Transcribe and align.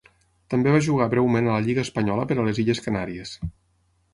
També 0.53 0.71
va 0.75 0.79
jugar 0.87 1.07
breument 1.11 1.49
a 1.51 1.59
la 1.59 1.65
lliga 1.67 1.83
espanyola 1.89 2.25
per 2.33 2.39
a 2.39 2.47
les 2.49 2.63
illes 2.65 2.83
Canàries. 2.87 3.37